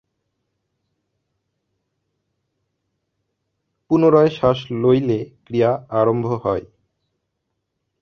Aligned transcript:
পুনরায় 3.91 4.29
শ্বাস 4.29 4.59
লইলে 4.81 5.19
ক্রিয়া 5.45 5.71
আরম্ভ 5.89 6.25
হয়। 6.43 6.65